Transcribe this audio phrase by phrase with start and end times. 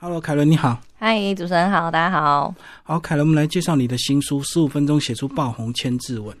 [0.00, 0.80] Hello，凯伦你好。
[0.96, 2.54] 嗨，主持人好，大家好。
[2.84, 6.32] 好，凯伦，我们来介绍你的新书《十五分钟写出爆红千字文》。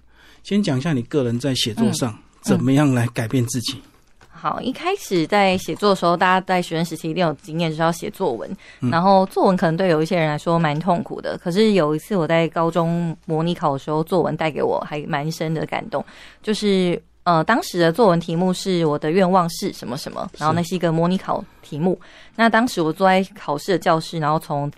[0.44, 3.82] 先讲一下你个人在写作上怎么样来改变自己。
[4.28, 8.48] 好，一开始在写作的时候，大家在学生时期一定有经验，就是要写作文。
[8.78, 11.36] 然后作文可能对有一些人来说蛮痛苦的。
[11.36, 16.04] 可是有一次我在高中模拟考的时候，作文带给我还蛮深的感动。
[16.40, 22.00] 就是呃，当时的作文题目是我的愿望是什么什么，然后那是一个模拟考题目。
[22.36, 24.72] 那当时我坐在考试的教室，然后从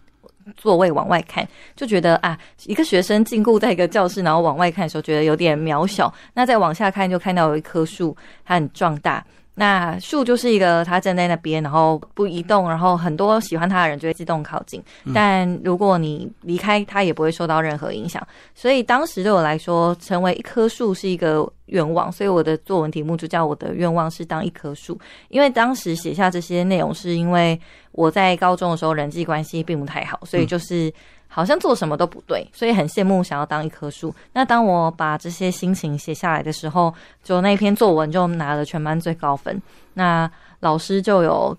[0.56, 6.12] 座位往外看，就觉得啊，一个学生禁锢在一个教室，然后往外看的时候，觉得有点渺小。
[6.34, 9.24] 那再往下看，就看到有一棵树，它很壮大。
[9.60, 14.82] 那树就是一个，它站在那边，然后不移动，然后很多喜欢它的人就会自动靠近。
[15.12, 18.26] 但如果你离开，它也不会受到任何影响。
[18.54, 24.98] 所以当时对我来说，成为一棵树是一个愿望，所以我的作文题目就叫我的愿望是当一棵树。
[25.28, 27.60] 因为当时写下这些内容，是因为
[27.92, 30.90] 我在高中的时候人际关系并不太好，所以就是。
[31.32, 34.12] 好像做什么都不对，所以很羡慕想要当一棵树。
[34.32, 36.92] 那当我把这些心情写下来的时候，
[37.22, 39.62] 就那篇作文就拿了全班最高分。
[39.94, 41.56] 那老师就有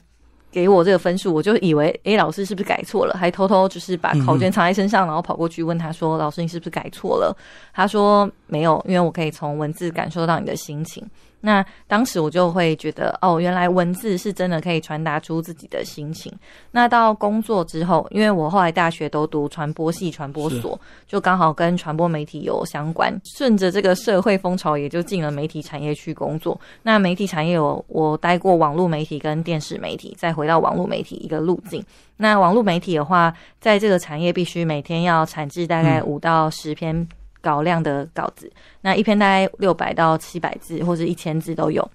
[0.52, 3.16] 给我这个分数，我就以为，诶，老师是不是改错了？
[3.17, 7.36] 还偷偷就是把考卷藏在身上，然后跑过去问他说：“老师，你是不是改错了？”
[7.73, 11.03] 他说：“没有，因为我可以从文字感受到你的心情。”
[11.42, 16.31] 那当时我就会觉得，哦，原来文字是真的可以传达出自己的心情。
[16.72, 23.14] 那到工作之后，因为我后来大学都读传播系、传播所，就刚好跟传播媒体有相关。
[23.36, 26.59] 顺着这个社会风潮，也就进了媒体产业去工作。
[26.83, 31.83] 那媒体产业，我我待过网络媒体跟电视媒体，再回到网络媒体一个路径。
[32.17, 37.08] 那网络媒体的话，在这个产业必须每天要产制大概五到十篇。
[37.42, 41.89] 稿量的稿子，那一篇大概六百到七百字，或者一千字都有。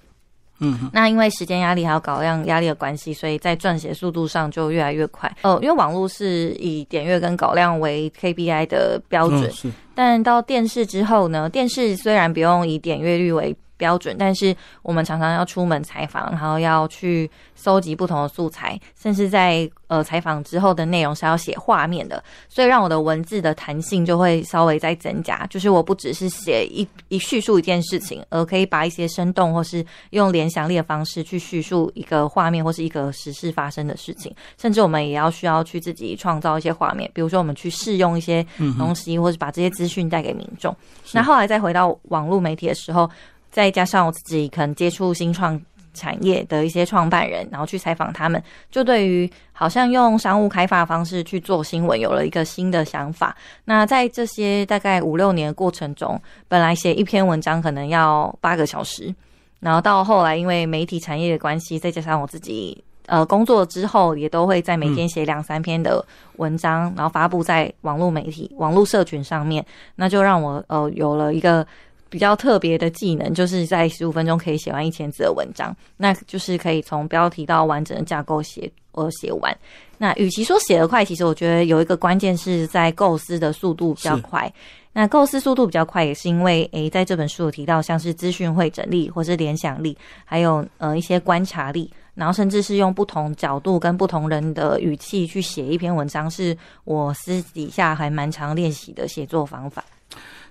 [0.59, 5.31] 嗯，那因为时间压力还有稿量压力的关系，所以在撰写速度上就越来越快。
[5.43, 9.53] 哦，因为网络是以点阅跟稿量为 KPI 的标准，
[9.95, 25.47] 但到电视之后呢，电视虽然不用以点阅率为标准，但是我们常常要出门采访，然后要去搜集不同的素材，甚至在呃采访之后的内容是要写画面的，所以让我的文字的弹性就会稍微再增加。
[25.49, 38.45] 就是我不只是写一一叙述一件事情，而可以把一些生动或是用联想力的方式去叙述一个画面或是一个实事发生的事情，甚至我们也要需要去自己创造一些画面，比如说我们去试用一些
[38.79, 40.75] 东西，或者把这些资讯带给民众。
[41.13, 43.09] 那后来再回到网络媒体的时候。
[43.57, 45.59] 再加上我自己可能接触新创
[45.95, 53.35] 产业的一些创办人，然后去采访他们，就对于好像用商务开发方式去做新闻有了一个新的想法。
[53.65, 59.11] 那在这些大概五六年的过程中，本来写一篇文章可能要八个小时，
[59.59, 66.05] 然后到后来因为媒体产业的关系，再加上我自己呃工作之后，也都会在每天写两三篇的
[66.37, 71.67] 文章，然后发布在网络媒体、网络社群上面，那就让我呃有了一个。
[72.09, 79.57] 比较特别的技能，就是在十五分钟可以写完一千字的文章，那就是可以从标题到完整的架构写，呃，写完。
[79.99, 84.53] 那与其说写得快，其实我觉得有一个关键是在构思的速度比较快。
[84.93, 99.85] 那构思速度比较快，也是因为诶，在这本书有提到，像是资讯会整理，或是联想力，还有呃一些观察力，然后甚至是用不同角度跟不同人的语气去写一篇文章，是我私底下还蛮常练习的写作方法。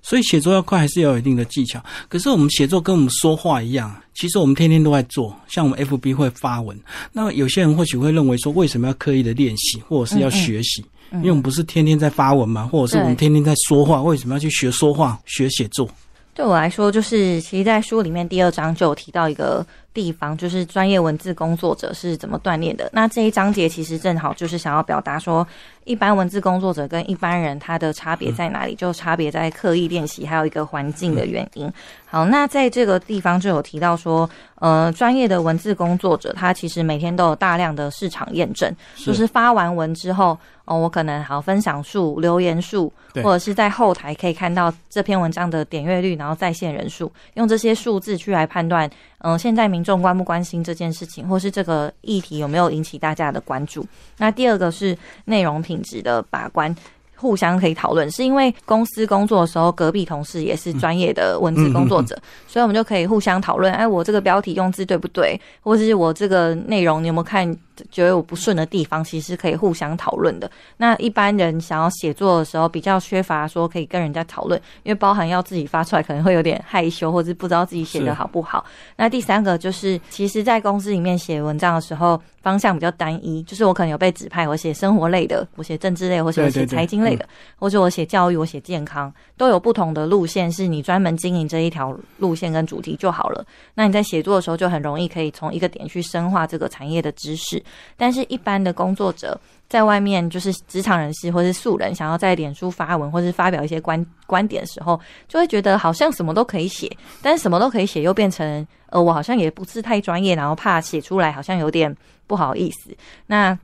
[0.08, 1.84] 所以写作要快，还是要有一定的技巧。
[2.08, 5.36] 可是我们写作跟我们说话一样，其实我们天天都在做。
[5.48, 6.80] 像我们 F B 会发文，
[7.12, 10.86] 那有些人或许会认为说，为什么要刻意的练习，或者是要学习？
[11.14, 15.90] 因为我们不是天天在发文嘛，或者是我们天天在说话，为什么要去学说话、学写作？
[16.36, 19.66] 对我来说，就是其实，在书里面第二章就有提到一个。
[19.96, 22.90] 地方就是专业文字工作者是怎么锻炼的。
[22.92, 25.48] 那这一章节其实正好就是想要表达说，
[25.86, 28.76] 一般文字工作者跟一般人他的差别在哪里？
[28.76, 31.72] 就差别在刻意练习，还有一个环境的原因。
[32.06, 48.90] 好，那在这个地方就有提到说，呃，专业的文字工作者他其实每天都有大量的市场验证，就是发完文之后，哦，我可能好分享数、留言数，或者是在后台可以看到这篇文章的点阅率，然后在线人数，用这些数字去来判断。
[49.20, 53.86] 嗯，现在民众关不关心这件事情，或是这个议题有没有引起大家的关注？
[54.18, 54.96] 那第二个是
[55.26, 56.76] 内容品质的把关，
[57.16, 58.10] 互相可以讨论。
[58.12, 62.16] 是因为公司工作的时候，隔壁同事也是专业的文字工作者，
[62.48, 63.74] 所以我们就可以互相讨论。
[63.74, 65.40] 哎，我这个标题用字对不对？
[65.62, 67.58] 或者是我这个内容你有没有看
[67.92, 70.50] 觉得我不顺的地方，其实是可以互相讨论的。
[70.78, 78.66] 那一般人想要写作的时候，比较缺乏说可以跟人家讨论，因为包含要自己发出来，可能会有点害羞，或者不知道自己写的好不好。
[78.96, 87.28] 那第三个就是，其实，在公司里面写文章的时候，方向比较单一，就是我可能有被指派我写生活类的，我写政治类，或者写财经类的，
[87.58, 93.46] 或者我写教育，我写健康，都有不同的路线，是你专门经营这一条路线跟主题就好了。
[93.74, 97.62] 那你在写作的时候，就很容易可以从一个点去深化这个产业的知识。
[97.96, 106.90] 但是，一般的工作者在外面，就是职场人士或是素人，想要在脸书发文或是发表一些观观点的时候，就会觉得好像什么都可以写，
[107.22, 111.96] 但是什么都可以写，又变成呃，我好像也不是太专业，然后怕写出来好像有点
[112.28, 112.96] 不好意思。
[113.28, 113.58] 那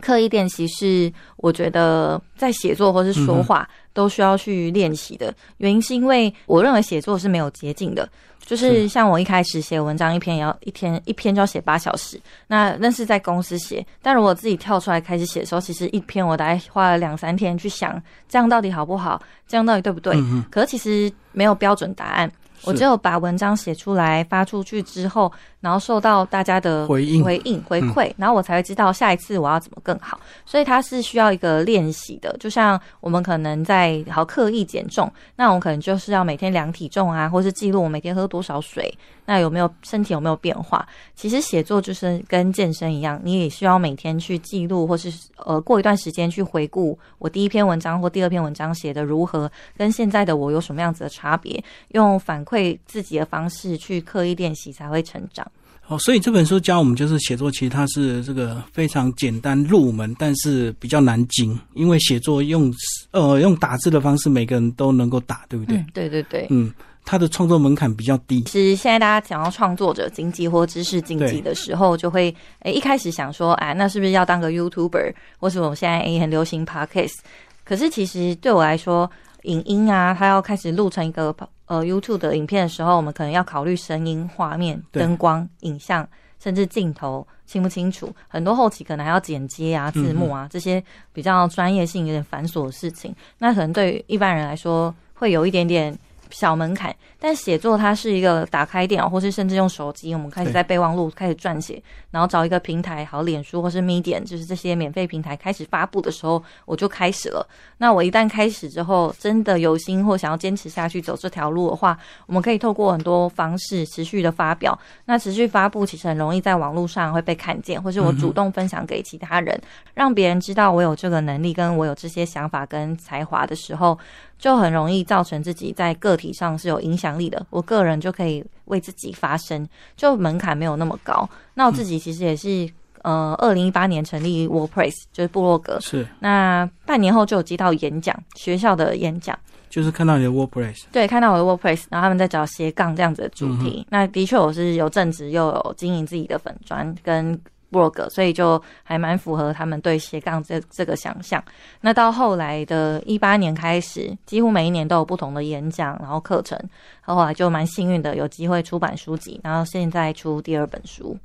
[0.00, 8.08] 刻意练习是我觉得在写作或是说话都需要去练习的原因，是因为我认为写作是没有捷径的。
[8.46, 12.20] 就是像我一开始写文章，一篇也要一天一篇就要写八小时。
[12.48, 19.22] 那那是在公司写，但如果自己跳出来开始写的时候，其实一篇我大概花了两三天去想，这样到底好不好？
[19.46, 20.16] 这样到底对不对？
[20.50, 22.28] 可是其实没有标准答案。
[22.64, 25.30] 我只有把文章写出来发出去之后，
[25.60, 30.20] 然后受到大家的回应、回应、回馈，然后我才会知道下一次我要怎么更好。
[30.44, 38.92] 所以它是需要一个练习的，就像我们可能在好刻意减重，那我们可能就是要每天量体重啊，或是记录我每天喝多少水。
[39.30, 40.84] 那有没有身体有没有变化？
[41.14, 55.46] 其实写作就是跟健身一样，你也需要每天去记录，或是呃过一段时间去回顾我第一篇文章或第二篇文章写的如何，跟现在的我有什么样子的差别，用反馈自己的方式去刻意练习才会成长。
[55.86, 62.72] 哦，所以这本书教我们就是写作，其实它是这个非常简单入门，但是比较难精，因为写作用
[63.12, 65.84] 呃用打字的方式，每个人都能够打，对不对？
[65.94, 66.74] 对对对，嗯。
[67.04, 68.42] 它的创作门槛比较低。
[68.42, 77.18] 其实现在大家讲到创作者经济或知识经济的时候，就会诶一开始想说，哎，那是不是要当个 YouTuber，或是我们现在诶很流行 Podcast？
[77.64, 79.10] 可是其实对我来说，
[79.42, 81.34] 影音啊，它要开始录成一个
[81.66, 86.08] 呃 YouTube 的影片的时候，我们可能要考虑声音、画面、灯光、影像，
[86.38, 90.82] 甚至镜头清不清楚，很多后期可能还要剪接啊、字幕啊这些
[91.12, 93.12] 比较专业性、有点繁琐的事情。
[93.38, 95.98] 那可能对于一般人来说，会有一点点。
[96.30, 107.46] 小门槛，但写作它是一个打开电脑，或是甚至用手机，我们开始在备忘录开始撰写，然后找一个平台，好，脸书或是 Medium，就是这些免费平台开始发布的时候，我就开始了。
[107.78, 114.78] 那我一旦开始之后，真的有心或想要坚持下去走这条路的话，我们可以透过很多方式持续的发表。
[115.04, 119.60] 那持续发布其实很容易在网络上会被看见，或是我主动分享给其他人，
[119.94, 123.98] 让别人知道我有这个能力，跟我有这些想法跟才华的时候。
[124.40, 131.28] 就很容易造成自己在个体上是有影响力的，我个人就可以为自己发声，就门槛没有那么高。
[131.52, 132.68] 那我自己其实也是，
[133.02, 135.78] 呃，二零一八年成立 WordPress，就是部落格。
[135.80, 136.06] 是。
[136.18, 139.38] 那半年后就有接到演讲，学校的演讲，
[139.68, 140.84] 就是看到你的 WordPress。
[140.90, 143.86] 对，看到我的 WordPress，然后他们在找斜杠这样子的主题。
[143.90, 147.38] 那的确我是有正职又有经营自己的粉砖跟。
[147.70, 151.42] blog，所以就还蛮符合他们对斜杠这这个想象。
[151.80, 156.58] 那到后来的一八年开始，几乎每一年都有不同的演讲，然后课程。
[157.02, 161.18] 后来就蛮幸运的，有机会出版书籍，然后现在出第二本书。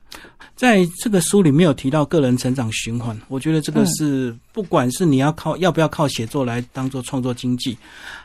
[0.55, 7.77] 在这个书里面有提到个人成长循环，我觉得这个是不管是你要靠要不要靠写作来当做创作经济，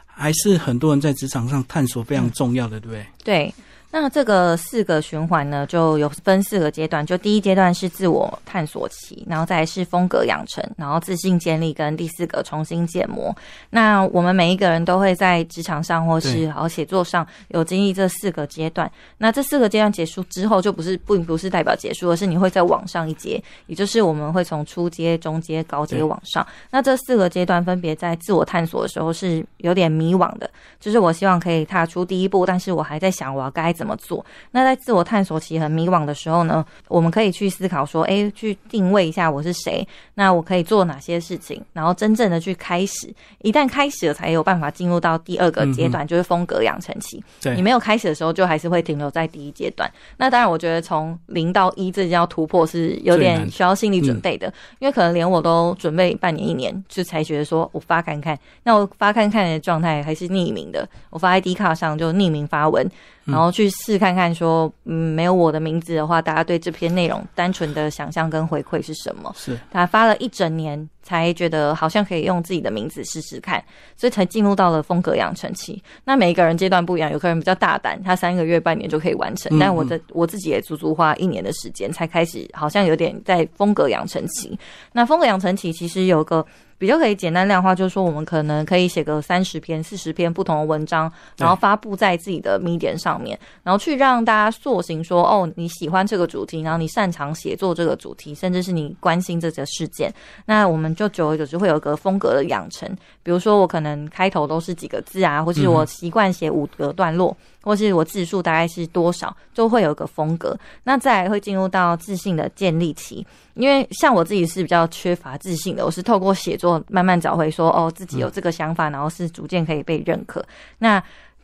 [0.06, 3.06] 还是很多人在职场上探索非常重要的，对不对？
[3.22, 3.54] 对。
[3.92, 7.04] 那这个四个循环呢，就有分四个阶段。
[7.04, 13.34] 就第一阶段是自我探索期，然后再是风格养成，然后自信建立，跟第四个重新建模。
[13.68, 18.88] 那我们每一个人都会在职场上或是好写作上有经历这四个阶段。
[19.18, 26.46] 那这四个阶段结束之后，就不是并不是代表结束，而是你会再往上一阶，也就是我们会从初阶、中阶、高阶往上。
[26.70, 33.74] 那这四个阶段分别在自我探索的时候是有点迷惘的，就是我希望可以踏出第一步，但是我还在想我要该。
[33.80, 34.22] 怎么做？
[34.50, 36.62] 那在自我探索期很迷惘的时候呢？
[36.86, 39.86] 我们可以去思考说：，哎，去定位一下我是谁？
[40.12, 41.62] 那我可以做哪些事情？
[41.72, 43.10] 然后真正的去开始。
[43.40, 47.24] 一旦开始了，才有办法进入到第二个阶段，就是风格养成期。
[47.56, 49.90] 你没有开始的时候，就还是会停留在第一阶段。
[50.18, 58.38] 那当然，我觉得从零到一这要突破是有点需要心理准备的，因为可能连我都准备半年一年，就才觉得说我发看看。
[58.64, 62.86] 那我发看看的状态还是匿名的，我发在 D 卡上就匿名发文。
[63.24, 69.32] 然后去试看看，说嗯，没有我的名字的话，大家对这篇内容单纯的想象跟回馈是什么？
[69.36, 73.62] 是他发了一整年才觉得好像可以用自己的名字试试看，
[73.96, 75.80] 所以才进入到了风格养成期。
[76.04, 84.58] 那每一个人阶段不一样，有个人比较大胆，他三个月、半年就可以完成，但我的我自己也足足花一年的时间才开始，好像有点在风格养成期。
[84.92, 86.44] 那风格养成期其实有个。
[86.80, 100.10] 比较可以简单量化，就是说我们可能可以写个三十篇、四十篇不同的文章，然后发布在自己的 Medium 上面，然后去让大家塑形说，哦，你喜欢这个主题，然后你擅长写作这个主题，甚至是你关心这个事件，
[100.46, 102.88] 那我们就久而久之会有一个风格的养成。
[103.22, 107.36] 比如说我可能开头都是几个字啊，或是我习惯写五个段落。
[107.62, 110.58] 或是我字数大概是多少，就会有个风格。
[110.84, 120.44] 那再来会进入到自信的建立期，因为像我自己是比较缺乏自信的，我是透过写作慢慢找回说，哦，自己有这个想法，然后是逐渐可以被认可。
[120.78, 121.02] 那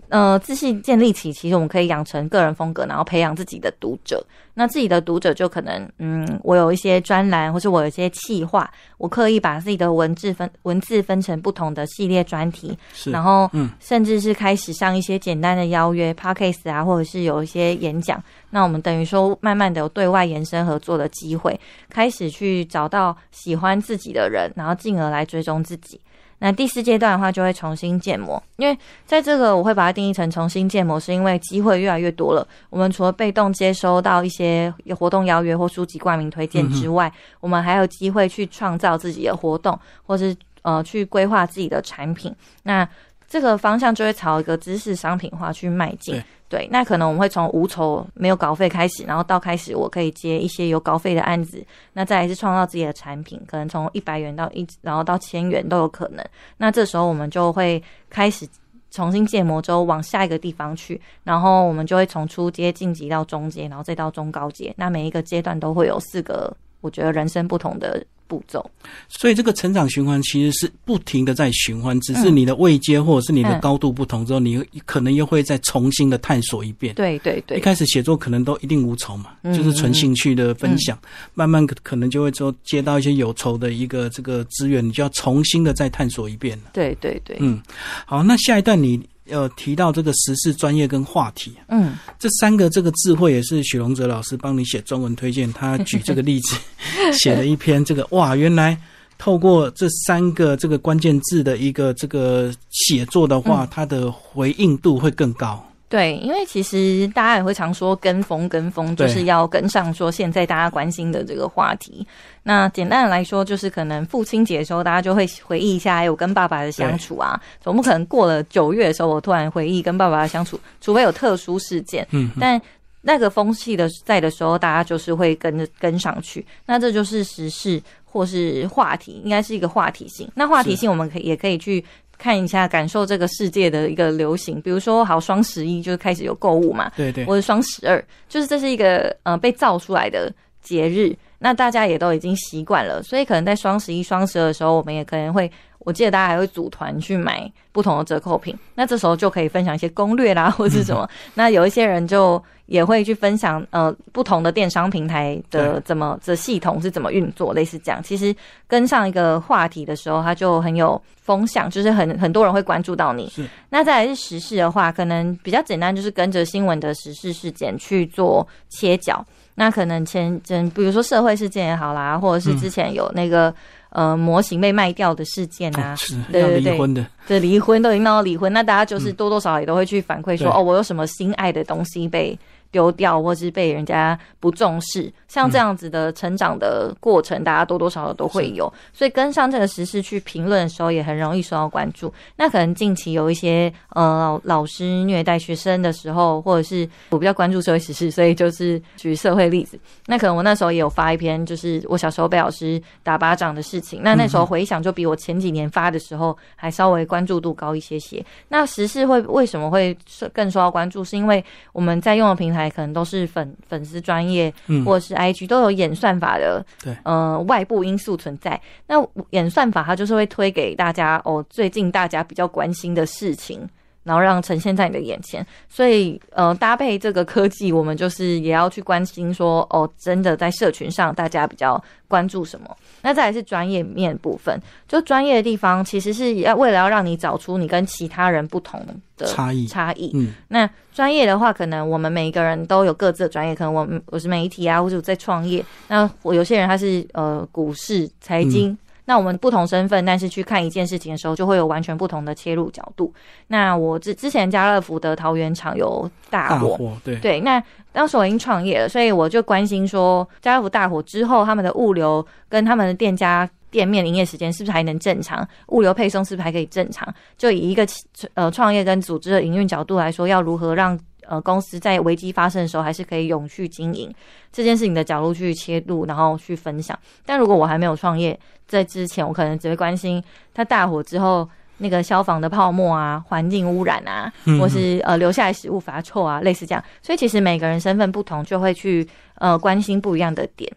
[0.08, 4.24] 呃，自信建立起，其实我们可以养成个人风格，然后培养自己的读者。
[4.58, 18.22] 那自己的读者就可能，嗯，我有一些专栏，或是我有一些企划，我刻意把自己的文字分文字分成不同的系列专题，然后，嗯，甚至是开始上一些简单的邀约 p a d k a s 啊，或者是有一些演讲。
[18.48, 21.58] 那我们等于说，慢慢的有对外延伸合作的机会，
[21.90, 26.00] 开始去找到喜欢自己的人，然后进而来追踪自己。
[26.38, 32.46] 那第四阶段的话，就会重新建模，因为在这个我会把它定义成重新建模，是因为机会越来越多了。
[32.68, 42.34] 我们除了被动接收到一些活动邀约或书籍冠名推荐之外，我们还有机会去创造自己的活动，或是呃去规划自己的产品。
[42.64, 42.86] 那
[43.28, 46.22] 这个方向就会朝一个知识商品化去迈进。
[46.48, 51.60] 对，那可能我们会从无酬、没有稿费开始，然后到开始我可以接一些有稿费的案子，
[51.92, 56.24] 那再来是创造自己的产品，可能从一百元到一，然后到千元都有可能。
[56.56, 58.48] 那这时候我们就会开始
[58.92, 64.72] 重新建模，之后往下一个地方去，然后我们就会从初阶晋级到中阶，然后再到中高阶。
[64.76, 68.00] 那每一个阶段都会有四个，我觉得人生不同的。
[68.28, 68.68] 步骤，
[69.08, 76.94] 所以这个成长循环其实是不停的在循环，只是你的位阶或者是你的高度不同之后，你可能又会再重新的探索一遍。
[76.94, 80.98] 对对对，一开始写作可能都一定无酬嘛，就是纯兴趣的分享，
[81.34, 86.70] 慢慢可能就会说接到一些有酬的一个这个资源，你就要重新的再探索一遍了。
[86.72, 87.60] 对对对，嗯，
[88.04, 89.00] 好，那下一段你。
[89.26, 96.56] 要提到这个时事专业跟话题，嗯，这三个这个智慧也是许荣哲老师帮你写中文推荐，他举这个例子
[97.12, 98.78] 写了一篇这个哇，原来
[99.18, 105.66] 透过这三个这个关键字的一个这个写作的话，它的回应度会更高。
[105.88, 112.04] 对，因为其实大家也会常说跟风，跟风就是要跟上说现在大家关心的这个话题。
[112.42, 117.40] 那简单的来说，就是可能父亲节的时候，大家就会回忆一下，有跟爸爸的相处啊。
[117.60, 122.04] 总不可能过了九月的时候，我突然回忆跟爸爸的相处，除非有特殊事件。
[122.10, 122.60] 嗯，但
[123.02, 126.44] 那个风气的在的时候，大家就是会跟着跟上去。
[126.66, 130.28] 那这就是时事或是话题，应该是一个话题性。
[130.34, 131.84] 那话题性，我们可以也可以去。
[132.18, 140.32] 看一下，感受这个世界的一个流行，比如说，好双十一就开始有购物嘛，对对，或者双十二，就是这是一个呃被造出来的
[140.62, 145.50] 节日，那大家也都已经习惯了，所以可能在双十一、双十二的时候，我们也可能会。
[145.80, 151.08] 我记得大家还会组团去买不同的折扣品，那这时候就可以分享一些攻略啦，或者是什么。
[151.32, 158.02] 那有一些人就也会去分享，呃，不同的电商平台的怎么这系统是怎么运作，类似这样。
[158.02, 158.34] 其实
[158.66, 163.32] 跟上一个话题的时候，它就很有风向，就是很很多人会关注到你。
[163.70, 169.24] 那再来是时事的话，可能比较简单，就是跟着新闻的时事事件去做切角。
[169.54, 173.54] 那可能前前比如说社会事件也好啦，或者是之前有那个。
[173.90, 175.96] 呃，模型被卖掉的事件啊，
[176.30, 182.38] 对对对，这离婚都已经闹到离婚，那大家就是多多少少也都会去反馈说，哦，我有什么心爱的东西被。
[182.70, 188.72] 丢掉，或是被人家不重视，像这样子的成长的过程，大家多多少少都会有。
[188.92, 192.12] 所以跟上这个时事去评论的时候，也很容易受到关注。
[192.36, 199.78] 那可能近期有一些呃老师虐待学生的时候，或者是我比较关注社会时事，所以就是举社会例子。
[200.06, 204.00] 那可能我那时候也有发一篇，就是我小时候被老师打巴掌的事情。
[204.02, 208.24] 那那时候回想，就比我前几年发的时候还稍微关注度高一些些。
[208.48, 209.96] 那时事会为什么会
[210.32, 211.02] 更受到关注？
[211.02, 211.42] 是因为
[211.72, 212.55] 我们在用的平台。
[212.70, 214.52] 可能都是粉粉丝专业，
[214.84, 218.60] 或者是 IG 都有演算法的，对，呃，外部因素存在。
[218.86, 218.96] 那
[219.30, 223.68] 演算法它就是会推给大家哦，最近大家比较关心的事情。
[224.06, 232.70] 然后让呈现在你的眼前，所以呃，搭配这个科技，我们就是也要去关心说，哦，真的在社群上大家比较关注什么？
[233.02, 238.80] 那再来是专业面部分，就专业的地方，其实是要为了要让你找出你跟其他人不同
[239.16, 240.12] 的差异差异。
[240.14, 248.78] 嗯，那专业的话，可能我们每一个人都有各自的专业，可能我我是媒体啊，或者在创业，那我有些人他是呃股市财经。
[249.06, 253.10] 那我们不同身份，但是去看一件事情的时候，就会有完全不同的切入角度。
[253.46, 265.46] 那我之之前家乐福的桃园厂有大大，火对对，那当时我已经创业了，所以我就关心说，家乐福大火之后，他们的物流跟他们的店家店面营业时间是不是还能正常？
[265.68, 267.06] 物流配送是不是还可以正常？
[267.38, 267.86] 就以一个
[268.34, 270.98] 呃创业跟组织的营运角度来说，要如何让
[271.28, 274.12] 呃公司在危机发生的时候还是可以永续经营
[274.52, 276.98] 这件事情的角度去切入，然后去分享。
[277.24, 280.22] 但如果我还没有创业，在之前我可能只会关心
[280.54, 281.48] 它大火之后。
[281.78, 286.82] 那个消防的泡沫啊，环境污染啊，或是呃留下来食物发臭啊，类似这样。
[287.02, 290.72] 所以其实每个人身份不同，就会去呃关心不一样的点。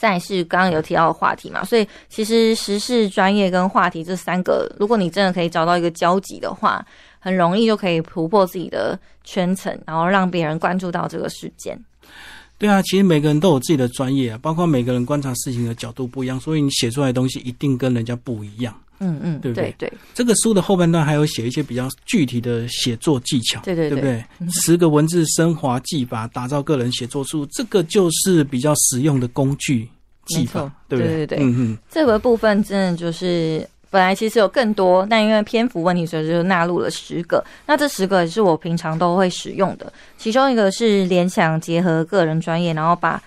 [0.00, 6.82] 再是刚刚有提到的话题嘛，所以其实时事、专业跟话题这三个，如果你真的可以找到一个交集的话，
[7.18, 11.78] 很容易就可以突破自己的圈层，然后让别人关注到这个事件。
[12.56, 18.74] 对啊，其实每个人都有自己的专业啊，包括每个人观察事情的角度不一样，所以你写出来的东西一定跟人家不一样。
[19.00, 19.74] 嗯嗯，对不对？
[19.78, 24.24] 对这个书的后半段还有写一些比较具体的写作技巧，对对对不对？
[24.62, 29.88] 十个文字升华技法，打造个人写作书，这个就是比较实用的工具
[30.26, 31.14] 技法，对不对？
[31.14, 37.42] 对对对，嗯嗯，这个部分真的就是本来其实有更多，但因为篇幅问题，所以就纳入了十个。
[37.66, 43.22] 那这十个也是我平常都会使用的，其中一个是联想结合个人专业，然后把。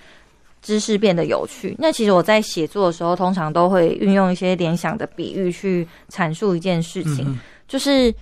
[0.63, 1.75] 知识变得有趣。
[1.77, 7.37] 那其实我在写作的时候，通常都会运用一些联想的比喻去阐述一件事情。
[7.67, 8.13] 就是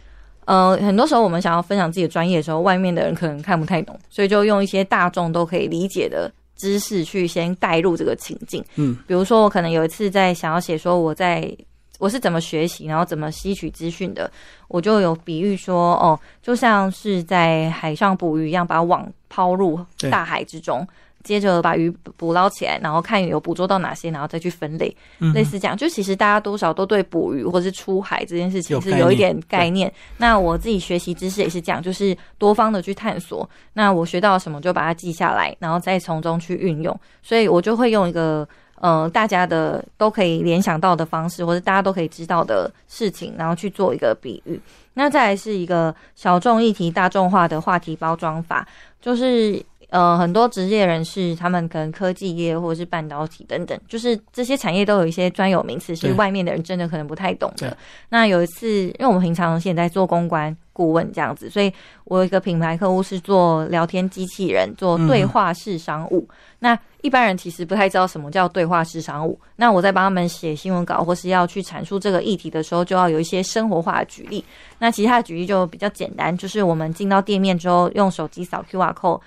[0.46, 8.64] 呃，很多时候我们想要分享自己的专业的时候，外面的人可能看不太懂，所以就用一些大众都可以理解的知识去先带入这个情境。
[8.76, 11.56] 嗯，比如说我可能有一次在想要写说我在
[12.00, 14.32] 我是怎么学习，然后怎么吸取资讯的，
[14.68, 19.80] 我就有比喻说哦，就像是在海上捕鱼一样，把网抛入
[20.10, 20.88] 大海之中。
[21.24, 24.96] 接着把鱼捕捞起来，然后看有捕捉到哪些，然后再去分类，
[25.34, 25.76] 类似这样。
[25.78, 29.92] 就其实大家多少都对捕鱼或是出海这件事情是有一点概念。
[30.18, 33.48] 那我自己学习知识也是这样，就是多方的去探索。
[33.74, 37.00] 那我学到什么就把它记下来，然后再从中去运用。
[37.22, 44.60] 所以我就会用一个呃大家的都可以联想到的方式，或者大家都可以知道的事情，然后去做一个比喻。
[44.94, 48.68] 那再来是一个小众议题大众化的话题包装法，
[49.00, 49.64] 就是。
[49.92, 57.76] 呃，很多职业人士，他们可能科技业或者是半导体等等，就是这些产业都有一些专有名词，是外面的人真的可能不太懂的。
[58.08, 61.70] 那有一次，因为我们平常现在做公关顾问这样子，所以
[62.06, 66.26] 我有一个品牌客户是做聊天机器人，做对话式商务。
[66.60, 69.38] 那一般人其实不太知道什么叫对话式商务。
[69.58, 74.42] 那我在帮他们写新闻稿或是要去阐述这个议题的时候，就要有一些生活化的举例。
[74.80, 79.20] 那其他的举例就比较简单，就是我们进到店面之后，用手机扫 QR code。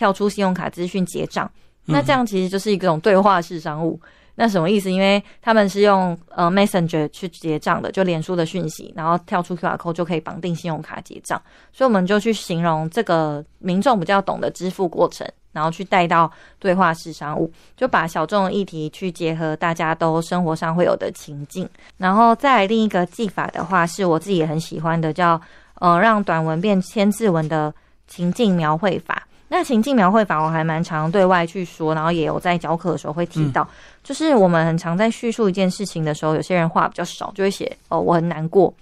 [0.00, 1.50] 跳出信用卡资讯结账，
[1.84, 4.00] 那这样其实就是一种对话式商务。
[4.34, 4.90] 那什么意思？
[4.90, 11.38] 因为他们是用呃 Messenger 去结账的，就脸书的讯息，然后跳出 QR code 就可以绑定信用卡结账。
[11.70, 21.68] 所以我们就去形容这个民众比较懂得支付过程，然后去带到对话式商务，就把小众议题去结合大家都生活上会有的情境。
[21.98, 25.38] 然后再另一个技法的话，是我自己也很喜欢的，叫
[25.74, 27.74] 呃让短文变千字文的
[28.06, 29.26] 情境描绘法。
[29.52, 33.68] 那情境描绘法我还蛮常对外去说，然后也有在教课的时候会提到，
[34.04, 38.72] 就是我们很常在叙述一件事情的时候，有些人话比较少，就会写哦我很难过，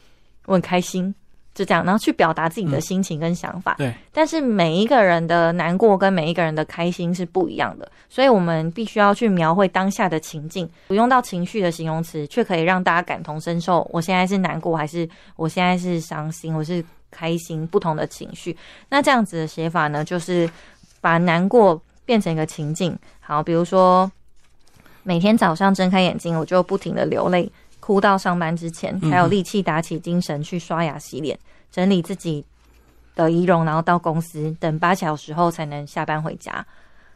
[0.44, 1.14] 我很开心，
[1.54, 3.76] 就这样，然后去表达自己的心情跟想法。
[3.78, 13.88] 对，但是每一个人的难过跟每一个人的开心是不一样的，所以我们必须要去描绘当下的情境，不用到情绪的形容词，却可以让大家感同身受。
[13.90, 16.54] 我现在是难过，还是我现在是伤心？
[16.54, 16.84] 我是。
[17.10, 18.56] 开心不同的情绪，
[18.88, 20.48] 那这样子的写法呢，就是
[21.00, 22.96] 把难过变成一个情境。
[23.20, 24.10] 好，比如说
[25.02, 31.38] 每天早上睁开眼睛，我就不停的流泪，哭到上班之前才有力气打起精神去刷牙洗脸，
[31.70, 32.44] 整理自己
[33.14, 36.64] 的仪容，然后到公司等八小时后才能下班回家。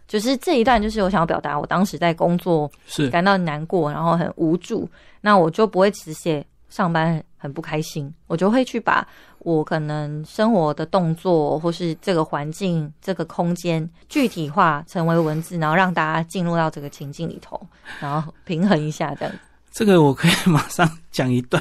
[0.09, 4.87] 就是这一段，就是我想要表达，我当时在工作是感到难过，然后很无助，
[5.21, 9.05] 那我就不会只写上班很不开心，我就会去把。
[9.41, 17.61] 我可能生活的动作，或是这个环境、这个空间具体化成为文字，然后让大家进入到这个情境里头，
[17.99, 19.35] 然后平衡一下这样。
[19.75, 21.61] 这个我可以马上讲一段，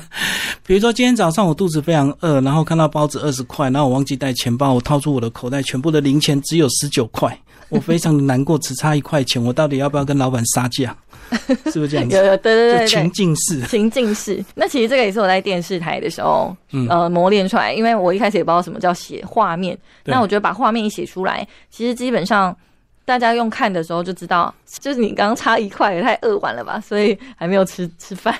[0.63, 7.35] 比如说今天早上我肚子非常饿，然后看到包子二十块，然后我忘记带钱包，我掏出我的口袋，全部的零钱只有十九块，
[7.71, 10.95] 我非常的难过，只差一块钱，我到底要不要跟老板杀价？
[11.71, 12.17] 是不是这样子？
[12.17, 14.43] 有有对对对，情境式，情境式。
[14.53, 16.55] 那其实这个也是我在电视台的时候，
[16.89, 17.73] 呃，磨练出来。
[17.73, 22.55] 因为我一开始也不知道什么叫写画面，那我觉得把画面一写出来，其实基本上
[23.03, 28.37] 大家用看的时候就知道，就是你刚刚差一块也太饿完了吧，所以还没有吃 吃饭。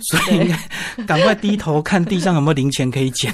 [0.00, 0.58] 所以应该
[1.04, 3.32] 赶快低头看地上有没有零钱可以捡。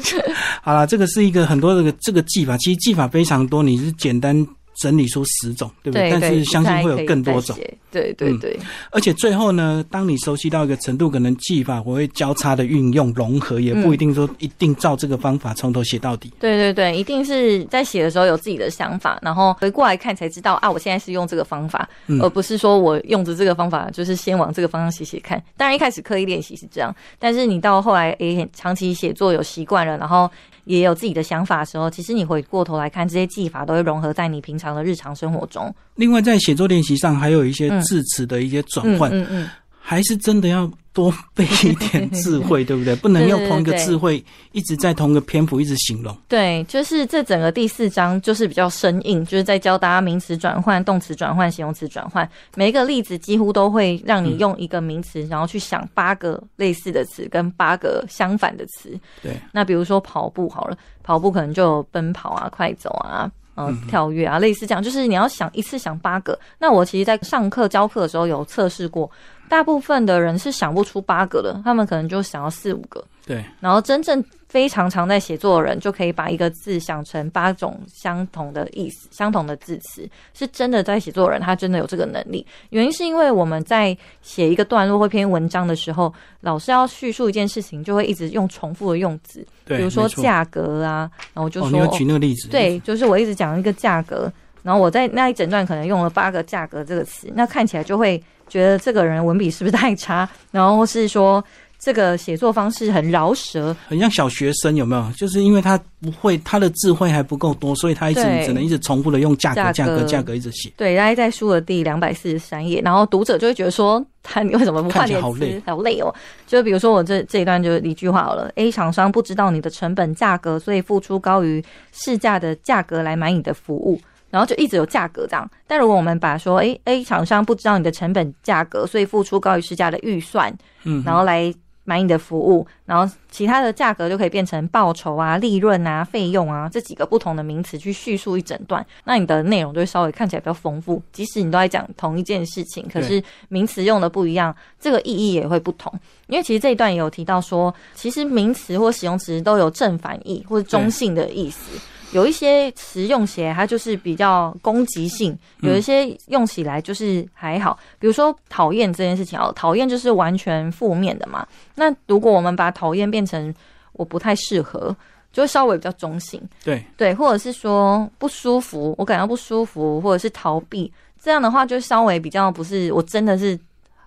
[0.62, 4.46] 好了，这个是一个很多这个这个技法，其实技法非常多，你是简单。
[4.74, 6.10] 整理出十种，对不对？
[6.10, 7.56] 但是相信会有更多种。
[7.90, 8.58] 对对对。
[8.90, 16.32] 而且最后呢，当你熟悉到一个程度，可能技法我会交叉的运用融合，也不一定说一定照这个方法从头写到底。
[16.40, 21.88] 对对对，一定是在写的时候有自己的想法，然后回过来看才知道啊，我现在是用这个方法，
[22.20, 25.42] 而不是说我用着这个方法就是先往这个方向写写看。
[25.56, 30.30] 当然一开始刻意练习是这样，但是你到后来诶，长期写作有习惯了，然后。
[30.64, 35.74] 也有自己的想法的时候，其实你回过头来看，这些技法都会融合在你平常的日常生活中。
[35.96, 40.70] 另外，在写作练习上，还有一些字词的一些转换，嗯嗯，还是真的要。
[40.94, 42.94] 多备一点智慧， 对不对？
[42.96, 44.22] 不能用同一个智慧
[44.52, 46.14] 一直在同一个篇幅一直形容。
[46.28, 52.28] 对，就是这整个第四章就是比较生硬，就是在教大家名词转换、动词转换、形容词转换。
[52.56, 58.94] 每一个例子几乎都会让你用一个名词，然后去想八个类似的词跟八个相反的词。
[59.22, 59.32] 对。
[59.50, 64.82] 那比如说跑步好了，跑步可能就有奔跑啊、快走啊、嗯、跳跃啊，类似这样。
[64.82, 66.38] 就是你要想一次想八个。
[66.58, 69.10] 那我其实，在上课教课的时候有测试过。
[69.48, 73.04] 大部分的人是想不出八个的，他们可能就想要四五个。
[73.24, 82.44] 对，然后真正非常常在写作的人，就可以把一个字想成八种相同的意思、相同的字词，是真的在写作的人，他真的有这个能力。
[82.70, 94.30] 原因是因为我们在写一个段落或篇文章的时候，老师要叙述一件事情，就会一直用重复的用字，比如说价格啊，然后就说举那个例子，对，就是我一直讲一个价格，
[94.64, 98.20] 然后我在那一整段可能用了八个价格这个词，那看起来就会。
[98.48, 100.28] 觉得这个人文笔是不是太差？
[100.50, 101.42] 然后是说
[101.82, 105.12] 这个写作方式很饶舌，很像小学生，有没有？
[105.16, 110.72] 就是因为他不会，他的智慧还不够多，所以他一直只能一直重复的用价格、价格、价格一直写。
[110.76, 115.62] 对，大概在书的第两百四十三页，然后读者就会觉得说，他你为什么不换点词？
[115.66, 116.14] 好累哦！
[116.46, 124.00] 就比如说我这这一段就一句话好了：A 厂商不知道你的成本价格，所以付出高于市价的价格来买你的服务。
[124.30, 130.50] 然后就一直有价格这样，但如果我们把说，哎，A 厂商不知道你的成本价格，所以付出高于市价的预算，
[130.84, 131.52] 嗯，然后来
[131.84, 141.02] 买你的服务，然后其他的价格就可以变成报酬啊、利润啊、费用啊这几个不同的名词去叙述一整段，那你的内容就会稍微看起来比较丰富。
[141.12, 145.92] 即使你都在讲同一件事情，可是名词用的不一样，这个意义也会不同。
[146.28, 151.78] 因为其实这一段也有提到说，其实名词或形容词都有正反义或者中性的意思。
[152.12, 157.78] 有一些词用起来它就是比较攻击性，有一些用起来就是还好。
[157.98, 161.46] 比如说讨厌这件事情哦，讨厌就是完全负面的嘛。
[161.74, 163.52] 那如果我们把讨厌变成
[163.94, 164.94] 我不太适合，
[165.32, 166.40] 就会稍微比较中性。
[166.62, 173.58] 对对，或者是说不舒服，我感到不舒服，或者是逃避，这样的话就稍微比较不是我真的是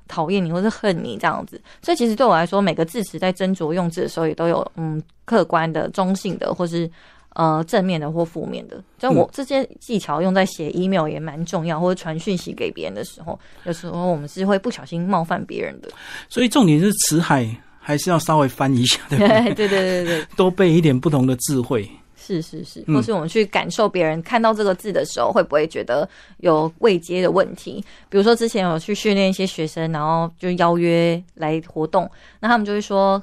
[0.08, 1.60] 讨厌你或是恨你这样子。
[1.82, 6.88] 所以其实对我来说，每个字词在斟酌用字的时候也都有嗯客观的、中性的，或是。
[7.36, 15.90] 呃，正面的或负面的，就我这些技巧用在写 email 也蛮重要，或者传讯息给别人的时候，有时候我们是会不小心冒犯别人的。
[16.30, 17.46] 所以重点是词海
[17.78, 19.54] 还是要稍微翻一下，对不对？
[19.54, 21.86] 对对对对，多背一点不同的智慧。
[22.16, 27.84] 是是是，或是我们去感受别人看到这个字的时候，会不会觉得有未接的问题？
[28.10, 33.22] 比如说之前有去训练一些学生，然后就邀约来活动，那他们就会说：“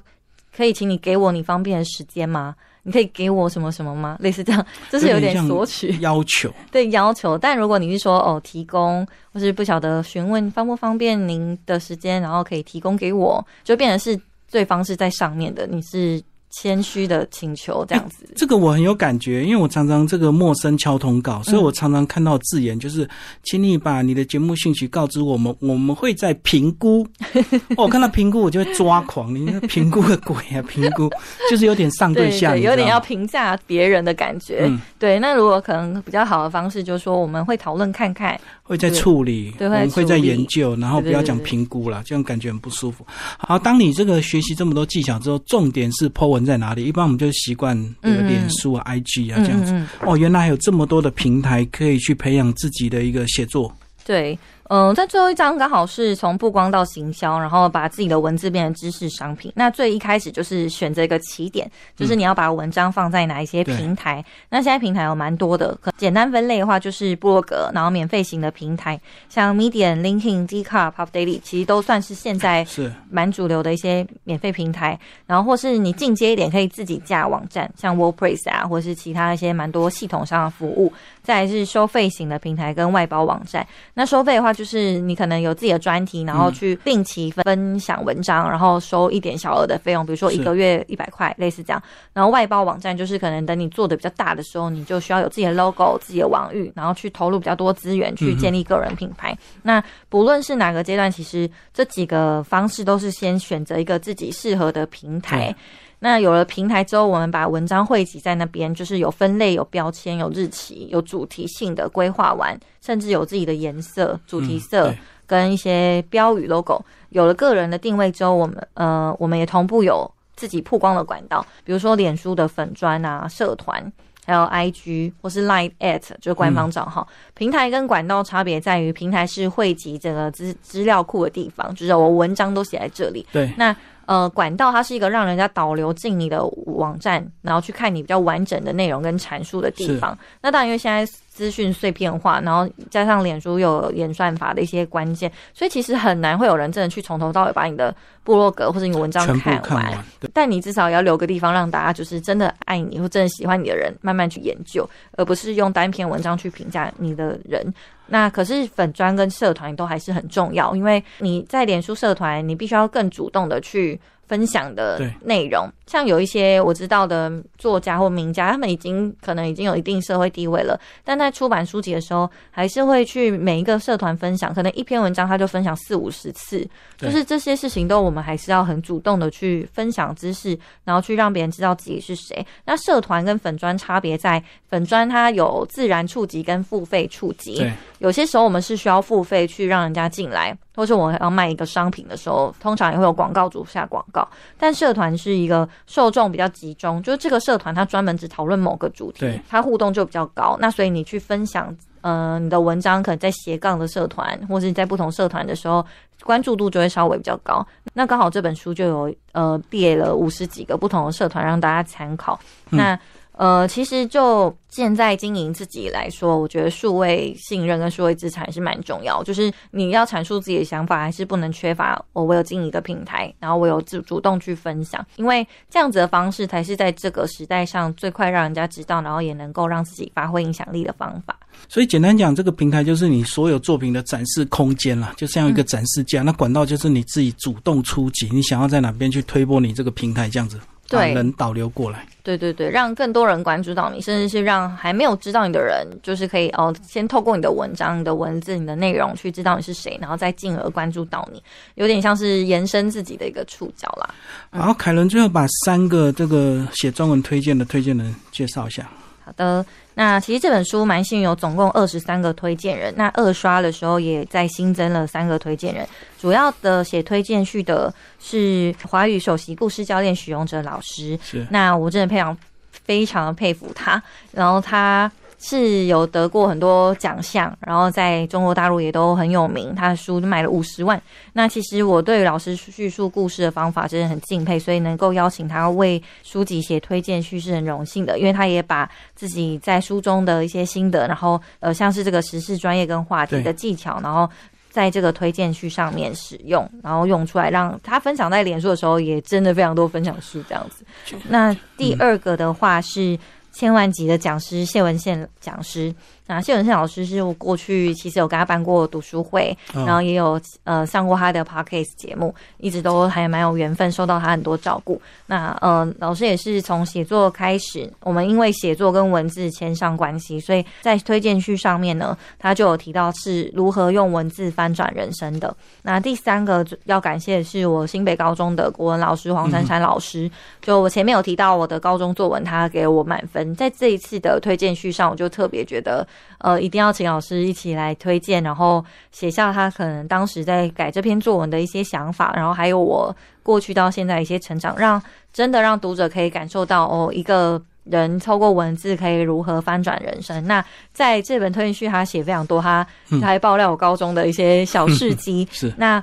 [0.54, 4.16] 可以请你给我你方便的时间吗？”你可以给我什么什么吗？
[4.20, 6.52] 类似这样，就是有点索取 要求。
[6.70, 16.22] 对要求，但如果你是说哦，提供或是不晓得询问方不方便您的时间，然后可以提供给我，就变成是对方是在上面的，你是。
[16.52, 23.08] 谦虚的请求这样子，这个我很有感觉，因为我常常这个陌生敲通告，所以我常常看到字眼就是，
[23.42, 27.06] 请你把你的节目信息告知我们，我们会在评估。
[27.76, 30.62] 我看到评估我就会抓狂，你评估个鬼啊！
[30.68, 31.10] 评估
[31.50, 34.70] 就是有点上对下，有点要评价别人的感觉。
[34.98, 38.38] 对，那如果可能比较好的方式，就是说我们会讨论看看。
[38.62, 43.04] 会在处理，我们会在研究，然后不要讲评估了，这样感觉很不舒服。
[43.38, 46.84] 好，当你这个学习这么多技巧之后，重点是 Po 文在哪里？
[46.84, 49.74] 一般我们就习惯脸书啊、IG 啊这样子。
[50.00, 53.74] 哦，原来还有这么多的平台可以去培养自己的一个写作。
[54.04, 54.38] 对。
[54.74, 59.52] 嗯，在最后一章刚好是从曝光到行销，然后把自己的文字变成知识商品。
[59.54, 64.24] 那最一开始就是选择一个起点，就是你要把文章放在哪一些平台。
[64.48, 74.98] 那现在平台有蛮多的，简单分类的话就是部落格，然后免费型的平台，像 Medium、LinkedIn、d c a r Pop Daily，其实都算是现在 是蛮主流的一些免费平台。
[75.26, 80.90] 然后或是你进阶一点，可以自己架网站，像 WordPress 啊，或是其他一些蛮多系统上的服务。
[81.22, 83.64] 再是收费型的平台跟外包网站。
[83.94, 91.82] 那收费的话，就是你可能有自己的专题，然后去定期分享文章，然后收一点小额的费用，比如说一个月一百块，类似这样。
[92.12, 99.36] 然后外包网站就是可能等你做的比较大的时候，你就需要有自己的 logo、自己的网域，然后去投入比较多资源去建立个人品牌。
[99.62, 105.54] 那不论是哪个阶段，其实这几个方式都是先选择一个自己适合的平台。
[106.04, 114.92] 那有了平台之后，我们把文章汇集在那边，就是有分类、有标签、有日期、有主题性的规划完，甚至有自己的颜色、主题色
[115.28, 116.84] 跟一些标语 logo。
[117.10, 123.80] 有了个人的定位之后，我们呃，我们也同步有自己曝光的管道，比如说脸书的粉砖啊、社团，
[124.26, 127.06] 还有 IG 或是 Line at 就是官方账号。
[127.34, 133.24] 平台跟管道差别在于，平台是汇集整个资资料库的地方，就是我文章都写在这里。
[133.30, 133.76] 对，那。
[134.06, 140.16] 呃，管道它是一个让人家导流进你的网站，然后去看你比较完整的内容跟阐述的地方。
[140.40, 150.04] 那当然，因为现在资讯碎片化，然后加上脸书有演算法的一些关键，所以其实很难会有人真的去从头到尾把你的部落格或者你文章看完。
[150.32, 157.72] 但你至少要留个地方，让大家就是真的爱你或真的喜欢你的人慢慢去研究，而不是用单篇文章去评价你的人。
[158.12, 165.70] 那可是粉砖跟社团都还是很重要，因为你在脸书社团，你必须要更主动的去分享的内容。
[165.86, 176.66] 像有一些我知道的作家或名家，他们已经可能已经有一定社会地位了，但在出版书籍的时候，还是会去每一个社团分享，可能一篇文章他就分享四五十次。
[176.96, 182.46] 就是这些事情都我们还是要很主动的去分享知识，然后去让别人知道自己是谁。
[182.64, 187.70] 那社团跟粉砖差别在粉砖它有自然触及跟付费触及。
[187.98, 194.26] 有些时候我们是需要付费去让人家进来，或是我要卖一个商品的时候，通常也会有广告主下广告。
[194.58, 200.56] 但社团是一个受众比较集中，就是这个社团它专门只讨论某个主题，它互动就比较高。
[200.60, 205.84] 那所以你去分享，呃，你的文章可能在斜杠的社团，或是在不同社团的时候，
[206.24, 207.66] 关注度就会稍微比较高。
[207.92, 212.38] 那刚好这本书就有呃列了五十几个不同的社团让大家参考。
[212.70, 212.98] 那
[213.42, 219.20] 呃，其实就现在经营自己来说，我觉得数位信任跟数位资产是蛮重要。
[219.24, 231.36] 就是你要阐述自己的想法，还是不能缺乏我我有经营一个平台，然后我有主主动去分享，因为这样子的方式才是在这个时代上最快让人家知道，然后也能够让自己发挥影响力的方法。
[231.68, 236.22] 所以简单讲，这个平台就是你所有作品的展示空间啦，就像一个展示架。
[236.22, 240.60] 那管道就是你自己主动出击，你想要在哪边去推波你这个平台，这样子。
[240.98, 251.42] 对，人导流过来，对对对，让更多人关注到你，甚至是让还没有知道你的人，就是可以哦，先透过你的文章、你的文字、你的内容去知道你是谁，然后再进而关注到你，
[251.74, 254.14] 有点像是延伸自己的一个触角啦。
[254.50, 258.88] 然后凯伦最后把三个这个写中文推荐的推荐人介绍一下。
[259.24, 259.64] 好的。
[259.94, 262.92] 那其实这本书蛮幸运，有总共二十三个推荐人。
[262.96, 265.86] 那二刷的时候也在新增了三个推荐人。
[266.20, 271.18] 主要的写推荐序的是华语首席故事教练许荣哲老师。
[271.22, 271.46] 是。
[271.50, 272.36] 那我真的非常
[272.84, 274.02] 非常的佩服他。
[274.32, 275.10] 然后他。
[275.44, 279.74] 是有得过很多奖项，然后在中国大陆也都很有名。
[279.74, 281.02] 他的书卖了五十万。
[281.32, 288.20] 那其实我对老师叙述故事的方法真的很敬佩，所以能够邀请他为书籍写推荐序是很荣幸的。
[288.20, 294.30] 因为他也把自己在书中的一些心得，然后呃像是这个时事专业跟话题的技巧，然后
[294.70, 300.84] 在这个推荐序上面使用，然后用出来让他分享在脸书的时候，也真的非常多分享书这样子。
[301.28, 303.18] 那第二个的话是。
[303.52, 305.94] 千万级的讲师谢文宪讲师。
[306.32, 314.98] 那谢文胜老师是我过去其实有跟他办过读书会，然后也有呃上过他的 podcast 节目，一直都还蛮有缘分，受到他很多照顾。
[315.26, 325.54] 那呃老师也是从写作开始，我们因为写作跟文字牵上关系，所以在推荐序上面呢，他就有提到是如何用文字翻转人生的。
[325.82, 330.30] 那第三个要感谢的是我新北高中的国文老师黄珊珊老师，
[330.62, 336.06] 就我前面有提到我的高中作文，他给我满分，在这一次的推荐序上，我就特别觉得。
[336.38, 345.00] 呃，一定要请老师一起来推荐，然后写下他可能当时在改这篇作文的一些想法，然后还有我过去到现在一些成长，让
[345.32, 350.46] 真的让读者可以感受到哦，一个人透过文字可以如何翻转人生。
[350.46, 352.86] 那在这本推荐序，他写非常多，他
[353.20, 355.46] 他还爆料我高中的一些小事迹。
[355.52, 356.02] 是那。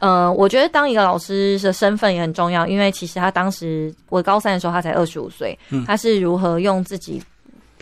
[0.00, 7.22] 呃，我觉得当一个老师的身份也很重要，因为其实他当时我高三的时候，他才二十五岁，他是如何用自己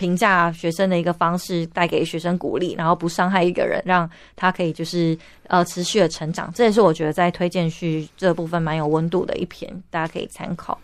[0.02, 6.52] 评价学生的一个方式，带给学生鼓励，然后不伤害一个人，让他可以就是呃持续的成长。
[6.52, 10.76] 这也是我觉得在推荐序这部分蛮有温度的一篇，大家可以参考。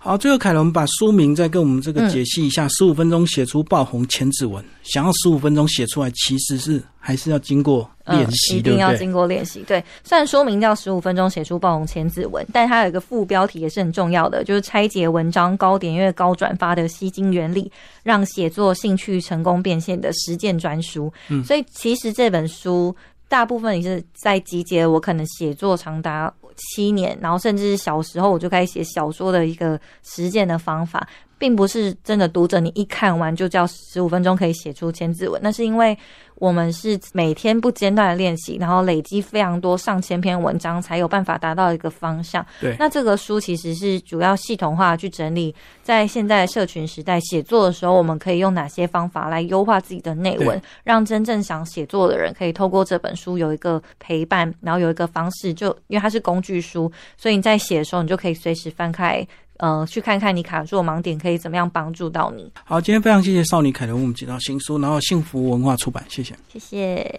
[0.00, 2.68] 好，最后凯伦把书名再跟我们这个解析一下。
[2.68, 9.64] 十五分钟写出爆红千字文，想要十五分钟写出来，其实是还是要经过练习，一定要经过练习。
[9.66, 17.70] 对，虽然说明叫十五分钟写出爆红千字文，但它有一个副标题也是很重要的，就是拆解文章高点阅、高转发的吸睛原理，
[18.04, 21.12] 让写作兴趣成功变现的实践专书。
[21.28, 22.94] 嗯，所以其实这本书
[23.28, 26.32] 大部分也是在集结我可能写作长达。
[26.58, 31.08] 七年，然后甚至是小时候我就开始写小说的一个实践的方法，
[31.38, 35.96] 并不是真的读者你一看完就叫十五分钟可以写出千字文，那是因为
[36.34, 42.44] 我们是每天不间断的练习，然后累积非常多上千篇文章，才有办法达到一个方向。
[42.60, 56.58] 对，那这个书其实是主要系统化去整理，在现在社群时代写作的时候，我们可以用哪些方法来优化自己的内文，让真正想写作的人可以透过这本书有一个陪伴，然后有一个方式，就因为它是工具。
[56.60, 59.26] 书，所以你在写的时候，你就可以随时翻开，
[59.58, 62.50] 呃，去看看你卡住的盲点可以怎么样帮助到你。
[62.64, 67.14] 好，今天非常谢谢少女凯伦为我们介绍新书，然后幸福文化出版，谢谢，谢谢。